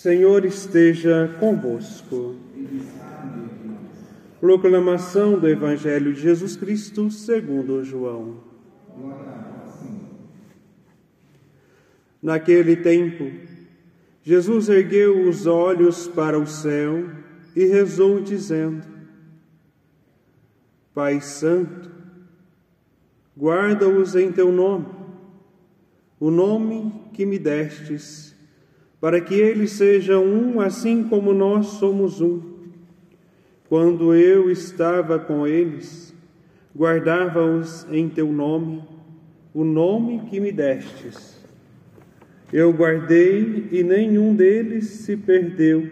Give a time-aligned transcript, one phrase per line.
[0.00, 2.39] Senhor esteja convosco.
[4.40, 8.38] Proclamação do Evangelho de Jesus Cristo segundo João.
[12.22, 13.30] Naquele tempo,
[14.22, 17.10] Jesus ergueu os olhos para o céu
[17.54, 18.86] e rezou, dizendo:
[20.94, 21.90] Pai Santo,
[23.38, 24.86] guarda-os em teu nome,
[26.18, 28.34] o nome que me destes
[29.00, 32.49] para que eles sejam um assim como nós somos um.
[33.70, 36.12] Quando eu estava com eles,
[36.76, 38.82] guardava-os em teu nome,
[39.54, 41.40] o nome que me destes.
[42.52, 45.88] Eu guardei e nenhum deles se perdeu,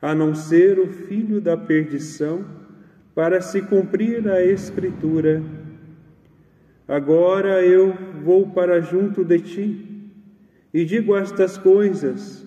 [0.00, 2.44] a não ser o filho da perdição,
[3.12, 5.42] para se cumprir a Escritura.
[6.86, 10.10] Agora eu vou para junto de ti
[10.72, 12.46] e digo estas coisas,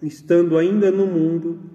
[0.00, 1.74] estando ainda no mundo,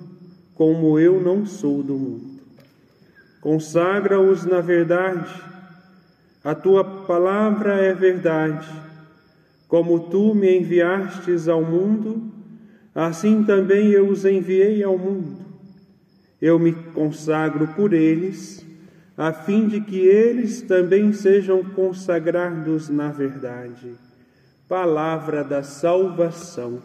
[0.61, 2.39] como eu não sou do mundo.
[3.41, 5.33] Consagra-os na verdade.
[6.43, 8.69] A tua palavra é verdade.
[9.67, 12.31] Como tu me enviastes ao mundo,
[12.93, 15.39] assim também eu os enviei ao mundo.
[16.39, 18.63] Eu me consagro por eles
[19.17, 23.95] a fim de que eles também sejam consagrados na verdade.
[24.69, 26.77] Palavra da salvação.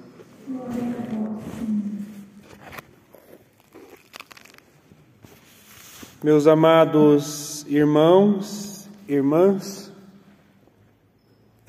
[6.26, 9.92] Meus amados irmãos, irmãs,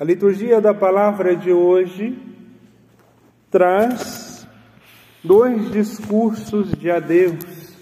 [0.00, 2.18] a liturgia da palavra de hoje
[3.52, 4.48] traz
[5.22, 7.72] dois discursos de adeus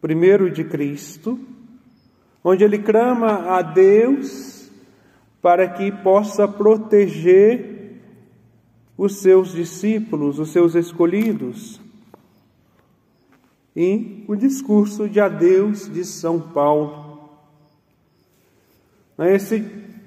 [0.00, 1.38] primeiro de Cristo,
[2.42, 4.72] onde ele clama a Deus
[5.42, 8.00] para que possa proteger
[8.96, 11.83] os seus discípulos, os seus escolhidos.
[13.76, 17.28] E o discurso de adeus de São Paulo.
[19.18, 19.60] Esse,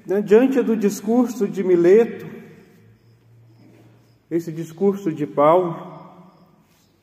[0.06, 2.26] né, diante do discurso de Mileto,
[4.30, 5.98] esse discurso de Paulo,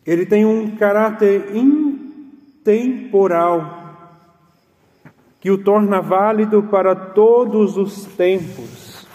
[0.05, 1.51] ele tem um caráter
[2.63, 3.83] temporal,
[5.41, 9.07] que o torna válido para todos os tempos.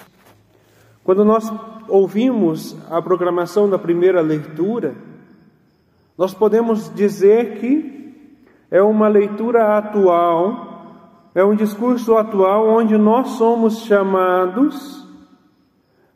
[1.04, 1.52] Quando nós
[1.88, 4.96] ouvimos a proclamação da primeira leitura,
[6.20, 8.36] nós podemos dizer que
[8.70, 15.08] é uma leitura atual, é um discurso atual onde nós somos chamados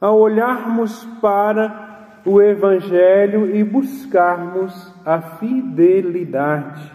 [0.02, 6.92] a olharmos para o Evangelho e buscarmos a fidelidade.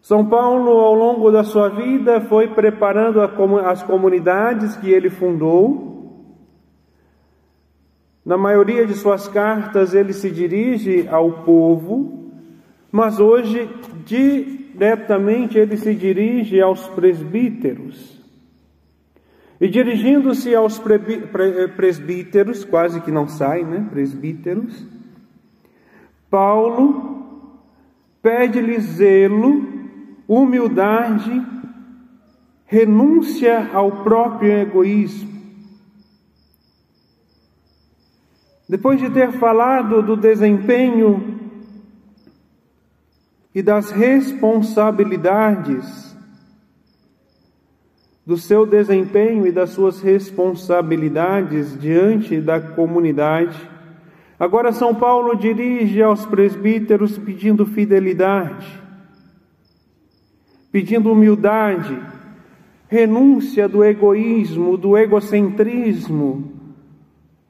[0.00, 5.97] São Paulo, ao longo da sua vida, foi preparando as comunidades que ele fundou.
[8.28, 12.30] Na maioria de suas cartas, ele se dirige ao povo,
[12.92, 13.66] mas hoje,
[14.04, 18.22] diretamente, ele se dirige aos presbíteros.
[19.58, 20.78] E dirigindo-se aos
[21.74, 23.88] presbíteros, quase que não sai, né?
[23.90, 24.86] Presbíteros,
[26.28, 27.22] Paulo
[28.20, 29.66] pede-lhes zelo
[30.28, 31.46] humildade,
[32.66, 35.37] renúncia ao próprio egoísmo.
[38.68, 41.38] Depois de ter falado do desempenho
[43.54, 46.14] e das responsabilidades,
[48.26, 53.56] do seu desempenho e das suas responsabilidades diante da comunidade,
[54.38, 58.86] agora São Paulo dirige aos presbíteros pedindo fidelidade
[60.70, 61.98] pedindo humildade,
[62.88, 66.57] renúncia do egoísmo, do egocentrismo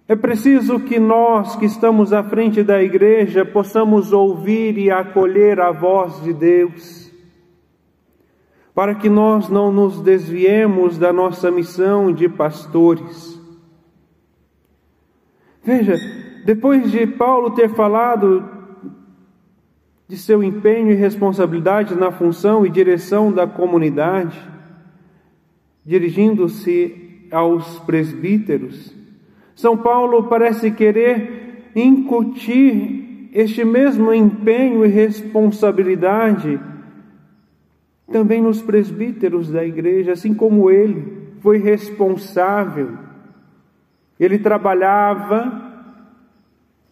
[0.08, 5.70] É preciso que nós que estamos à frente da igreja possamos ouvir e acolher a
[5.70, 7.12] voz de Deus,
[8.75, 13.38] para que nós não nos desviemos da nossa missão de pastores.
[15.62, 15.94] Veja,
[16.46, 18.49] depois de Paulo ter falado
[20.08, 24.40] de seu empenho e responsabilidade na função e direção da comunidade,
[25.84, 28.96] dirigindo-se aos presbíteros,
[29.58, 36.60] São Paulo parece querer incutir este mesmo empenho e responsabilidade
[38.06, 42.99] também nos presbíteros da igreja, assim como ele foi responsável.
[44.19, 45.61] Ele trabalhava,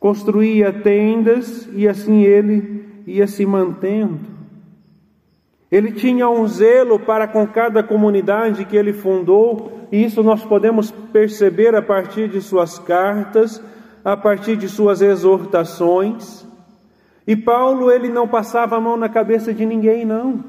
[0.00, 4.35] construía tendas e assim ele ia se mantendo.
[5.70, 10.90] Ele tinha um zelo para com cada comunidade que ele fundou, e isso nós podemos
[10.90, 13.62] perceber a partir de suas cartas,
[14.04, 16.46] a partir de suas exortações.
[17.26, 20.44] E Paulo, ele não passava a mão na cabeça de ninguém, não.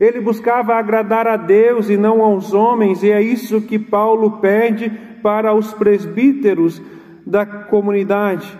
[0.00, 4.90] Ele buscava agradar a Deus e não aos homens, e é isso que Paulo pede
[5.22, 6.82] para os presbíteros
[7.24, 8.58] da comunidade.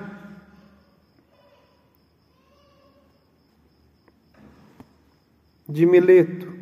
[5.73, 6.53] De Mileto.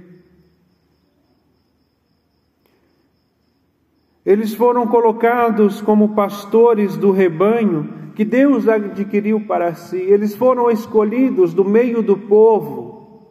[4.25, 9.97] Eles foram colocados como pastores do rebanho que Deus adquiriu para si.
[9.97, 13.29] Eles foram escolhidos do meio do povo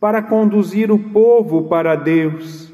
[0.00, 2.72] para conduzir o povo para Deus.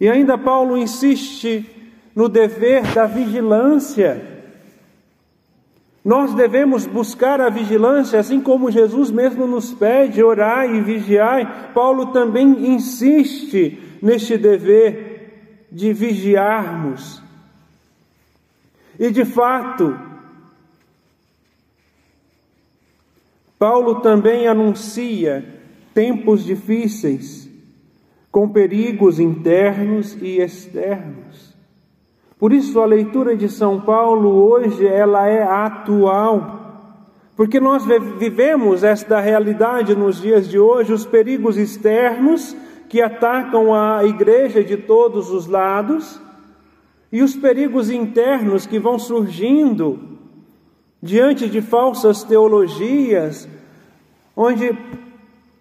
[0.00, 1.66] E ainda Paulo insiste
[2.14, 4.37] no dever da vigilância
[6.04, 11.72] nós devemos buscar a vigilância, assim como Jesus mesmo nos pede orar e vigiar.
[11.74, 17.22] Paulo também insiste neste dever de vigiarmos.
[18.98, 19.98] E de fato,
[23.58, 25.44] Paulo também anuncia
[25.92, 27.50] tempos difíceis,
[28.30, 31.47] com perigos internos e externos.
[32.38, 36.56] Por isso a leitura de São Paulo hoje ela é atual,
[37.34, 42.56] porque nós vivemos esta realidade nos dias de hoje, os perigos externos
[42.88, 46.20] que atacam a igreja de todos os lados
[47.10, 49.98] e os perigos internos que vão surgindo
[51.02, 53.48] diante de falsas teologias,
[54.36, 54.76] onde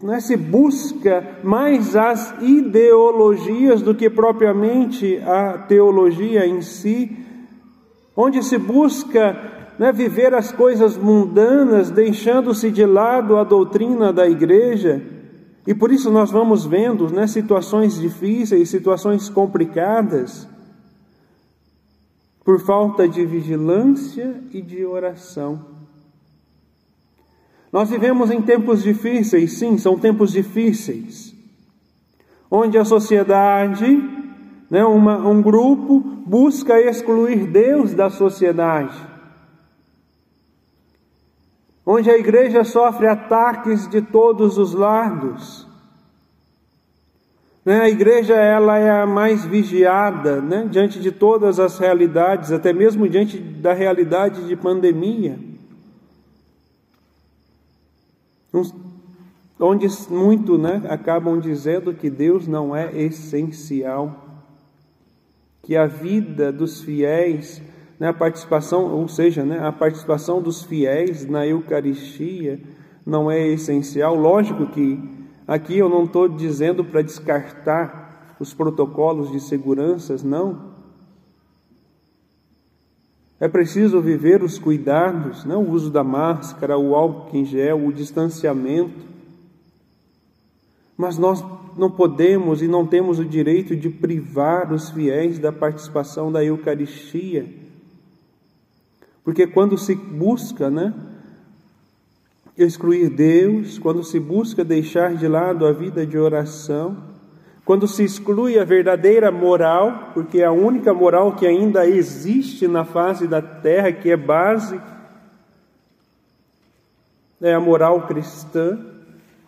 [0.02, 7.18] né, se busca mais as ideologias do que propriamente a teologia em si,
[8.16, 15.02] onde se busca né, viver as coisas mundanas, deixando-se de lado a doutrina da igreja.
[15.66, 20.48] E por isso nós vamos vendo né, situações difíceis, situações complicadas,
[22.44, 25.77] por falta de vigilância e de oração.
[27.72, 31.36] Nós vivemos em tempos difíceis, sim, são tempos difíceis,
[32.50, 33.86] onde a sociedade,
[34.70, 38.98] né, uma, um grupo, busca excluir Deus da sociedade,
[41.86, 45.68] onde a igreja sofre ataques de todos os lados.
[47.66, 52.72] Né, a igreja ela é a mais vigiada né, diante de todas as realidades, até
[52.72, 55.38] mesmo diante da realidade de pandemia
[59.60, 64.26] onde muito né, acabam dizendo que Deus não é essencial,
[65.64, 67.62] que a vida dos fiéis,
[68.00, 72.60] né, a participação, ou seja, né, a participação dos fiéis na Eucaristia
[73.06, 74.16] não é essencial.
[74.16, 75.00] Lógico que
[75.48, 80.67] aqui eu não estou dizendo para descartar os protocolos de seguranças, não.
[83.40, 87.94] É preciso viver os cuidados, não o uso da máscara, o álcool em gel, o
[87.94, 89.06] distanciamento.
[90.98, 91.44] Mas nós
[91.78, 97.48] não podemos e não temos o direito de privar os fiéis da participação da Eucaristia.
[99.24, 100.94] Porque quando se busca, né,
[102.58, 106.98] excluir Deus, quando se busca deixar de lado a vida de oração,
[107.68, 112.86] quando se exclui a verdadeira moral, porque é a única moral que ainda existe na
[112.86, 114.80] face da terra, que é base,
[117.42, 118.80] é a moral cristã,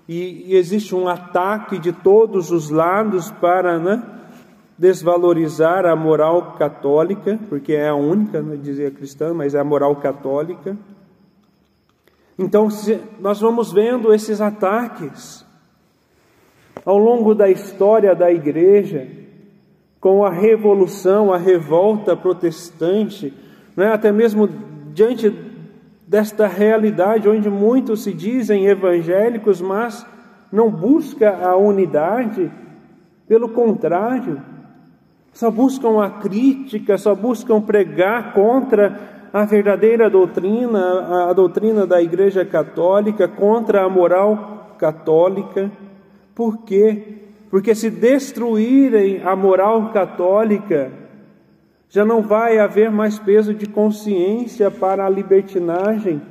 [0.05, 4.03] e, e existe um ataque de todos os lados para né,
[4.77, 9.63] desvalorizar a moral católica, porque é a única, não né, dizia cristã, mas é a
[9.63, 10.77] moral católica.
[12.37, 12.67] Então,
[13.17, 15.47] nós vamos vendo esses ataques
[16.85, 19.07] ao longo da história da igreja,
[19.99, 23.33] com a revolução, a revolta protestante,
[23.75, 23.91] né?
[23.91, 24.49] até mesmo
[24.93, 25.33] diante
[26.07, 30.05] desta realidade onde muitos se dizem evangélicos, mas
[30.51, 32.51] não busca a unidade,
[33.27, 34.41] pelo contrário,
[35.31, 38.99] só buscam a crítica, só buscam pregar contra
[39.31, 45.71] a verdadeira doutrina, a doutrina da Igreja Católica, contra a moral católica.
[46.39, 47.03] Por quê?
[47.51, 50.89] Porque se destruírem a moral católica,
[51.89, 56.21] já não vai haver mais peso de consciência para a libertinagem,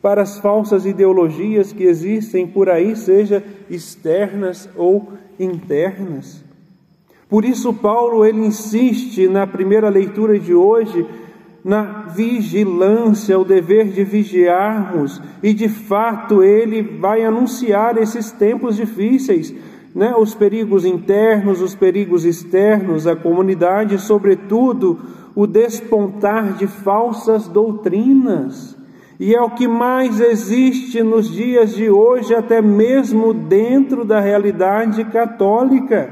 [0.00, 6.42] para as falsas ideologias que existem por aí, seja externas ou internas.
[7.28, 11.06] Por isso Paulo ele insiste na primeira leitura de hoje
[11.64, 19.54] na vigilância, o dever de vigiarmos, e de fato ele vai anunciar esses tempos difíceis,
[19.94, 20.14] né?
[20.16, 24.98] os perigos internos, os perigos externos, a comunidade, sobretudo
[25.34, 28.76] o despontar de falsas doutrinas.
[29.18, 35.04] E é o que mais existe nos dias de hoje, até mesmo dentro da realidade
[35.04, 36.10] católica.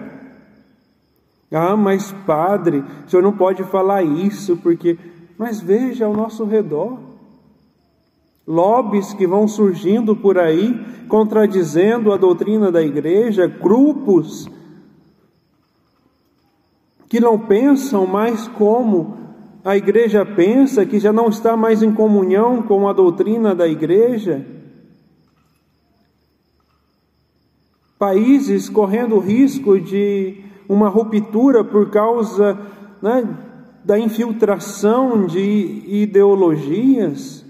[1.51, 4.99] Ah, mas padre, o senhor não pode falar isso, porque.
[5.39, 6.99] Mas veja ao nosso redor.
[8.45, 10.75] Lobbies que vão surgindo por aí,
[11.07, 14.51] contradizendo a doutrina da igreja, grupos
[17.09, 19.17] que não pensam mais como
[19.65, 24.45] a igreja pensa, que já não está mais em comunhão com a doutrina da igreja.
[27.99, 32.59] Países correndo risco de uma ruptura por causa
[33.03, 33.27] né,
[33.89, 37.43] da infiltração de ideologias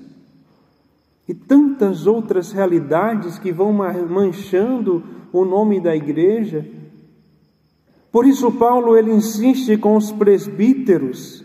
[1.26, 5.02] e tantas outras realidades que vão manchando
[5.33, 6.64] o nome da igreja.
[8.12, 11.45] Por isso Paulo ele insiste com os presbíteros: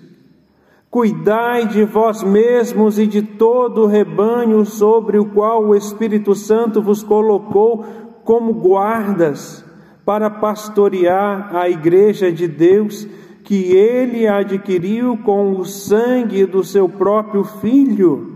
[0.92, 6.84] Cuidai de vós mesmos e de todo o rebanho sobre o qual o Espírito Santo
[6.84, 7.84] vos colocou
[8.24, 9.66] como guardas
[10.06, 13.08] para pastorear a igreja de Deus
[13.44, 18.32] que ele adquiriu com o sangue do seu próprio filho.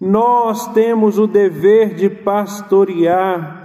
[0.00, 3.60] Nós temos o dever de pastorear,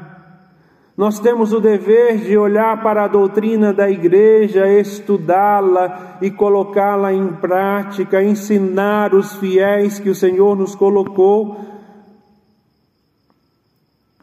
[0.97, 7.27] nós temos o dever de olhar para a doutrina da igreja, estudá-la e colocá-la em
[7.27, 11.57] prática, ensinar os fiéis que o Senhor nos colocou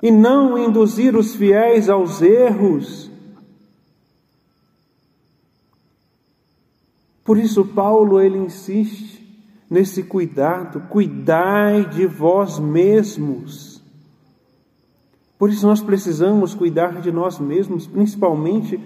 [0.02, 3.11] e não induzir os fiéis aos erros.
[7.24, 9.22] Por isso Paulo ele insiste
[9.70, 13.82] nesse cuidado, cuidai de vós mesmos.
[15.38, 18.78] Por isso nós precisamos cuidar de nós mesmos, principalmente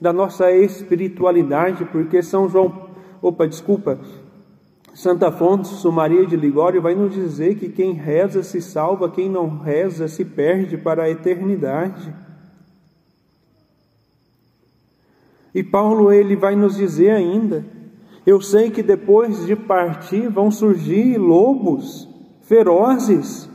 [0.00, 2.90] da nossa espiritualidade, porque São João,
[3.22, 4.00] opa, desculpa,
[4.94, 9.58] Santa Afonso Maria de Ligório vai nos dizer que quem reza se salva, quem não
[9.58, 12.14] reza se perde para a eternidade.
[15.54, 17.64] E Paulo ele vai nos dizer ainda:
[18.24, 22.08] eu sei que depois de partir vão surgir lobos
[22.42, 23.48] ferozes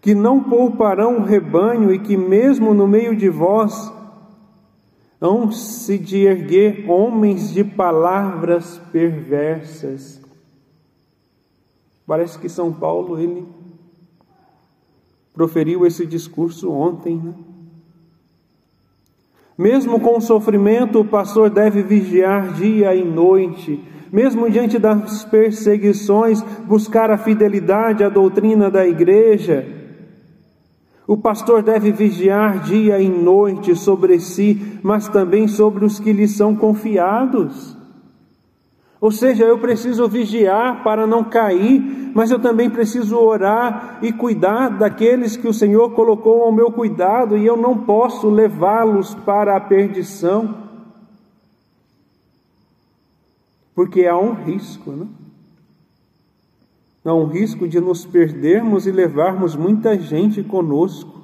[0.00, 3.92] que não pouparão o rebanho e que mesmo no meio de vós
[5.20, 10.24] hão se de erguer homens de palavras perversas
[12.06, 13.46] Parece que São Paulo ele
[15.34, 17.34] proferiu esse discurso ontem, né?
[19.58, 23.82] Mesmo com o sofrimento, o pastor deve vigiar dia e noite,
[24.12, 29.66] mesmo diante das perseguições, buscar a fidelidade à doutrina da igreja.
[31.06, 36.26] O pastor deve vigiar dia e noite sobre si, mas também sobre os que lhe
[36.26, 37.75] são confiados.
[39.00, 44.70] Ou seja, eu preciso vigiar para não cair, mas eu também preciso orar e cuidar
[44.70, 49.60] daqueles que o Senhor colocou ao meu cuidado e eu não posso levá-los para a
[49.60, 50.66] perdição.
[53.74, 55.06] Porque há um risco, né?
[57.04, 61.20] Há um risco de nos perdermos e levarmos muita gente conosco.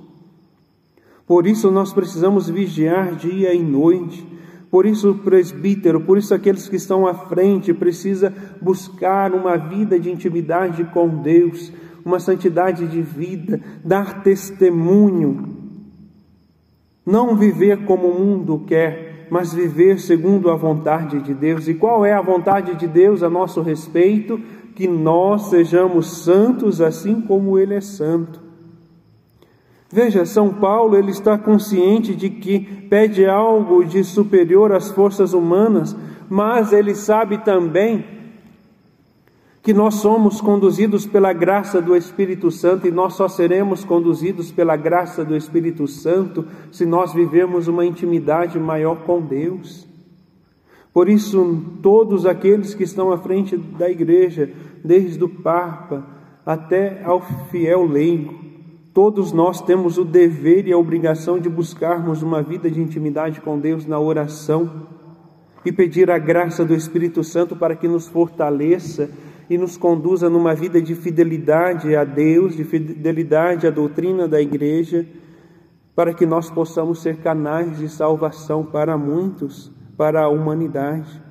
[1.26, 4.31] Por isso nós precisamos vigiar dia e noite
[4.72, 10.00] por isso o presbítero, por isso aqueles que estão à frente, precisa buscar uma vida
[10.00, 11.70] de intimidade com Deus,
[12.02, 15.58] uma santidade de vida, dar testemunho.
[17.04, 21.68] Não viver como o mundo quer, mas viver segundo a vontade de Deus.
[21.68, 24.40] E qual é a vontade de Deus a nosso respeito?
[24.74, 28.41] Que nós sejamos santos assim como Ele é santo.
[29.92, 35.94] Veja, São Paulo ele está consciente de que pede algo de superior às forças humanas,
[36.30, 38.02] mas ele sabe também
[39.62, 44.76] que nós somos conduzidos pela graça do Espírito Santo e nós só seremos conduzidos pela
[44.76, 49.86] graça do Espírito Santo se nós vivemos uma intimidade maior com Deus.
[50.90, 54.50] Por isso, todos aqueles que estão à frente da igreja,
[54.82, 56.02] desde o Papa
[56.46, 57.20] até ao
[57.50, 58.51] fiel leigo,
[58.92, 63.58] todos nós temos o dever e a obrigação de buscarmos uma vida de intimidade com
[63.58, 64.86] Deus na oração
[65.64, 69.10] e pedir a graça do Espírito Santo para que nos fortaleça
[69.48, 75.06] e nos conduza numa vida de fidelidade a Deus, de fidelidade à doutrina da igreja,
[75.94, 81.22] para que nós possamos ser canais de salvação para muitos, para a humanidade.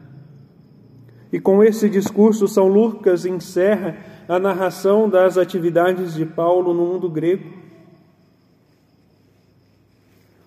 [1.34, 3.98] E com esse discurso, São Lucas encerra
[4.33, 7.51] a narração das atividades de Paulo no mundo grego.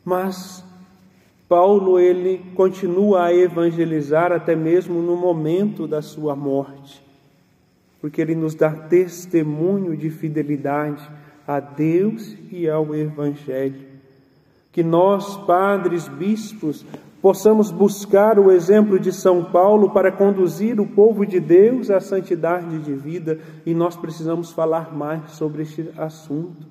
[0.05, 0.65] Mas
[1.49, 7.05] Paulo ele continua a evangelizar até mesmo no momento da sua morte
[8.05, 11.03] porque ele nos dá testemunho de fidelidade
[11.47, 13.94] a Deus e ao Evangelho.
[14.75, 16.85] Que nós, padres, bispos,
[17.23, 22.81] possamos buscar o exemplo de São Paulo para conduzir o povo de Deus à santidade
[22.81, 26.67] de vida, e nós precisamos falar mais sobre este assunto,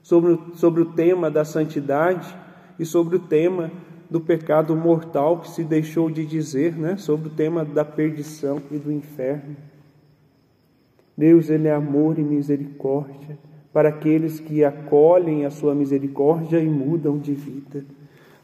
[0.00, 2.32] sobre, sobre o tema da santidade
[2.78, 3.68] e sobre o tema
[4.08, 6.96] do pecado mortal que se deixou de dizer, né?
[6.96, 9.56] sobre o tema da perdição e do inferno.
[11.18, 17.18] Deus, Ele é amor e misericórdia para aqueles que acolhem a sua misericórdia e mudam
[17.18, 17.84] de vida.